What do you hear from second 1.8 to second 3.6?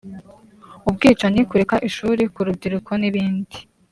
ishuri ku rubyiruko n’ibindi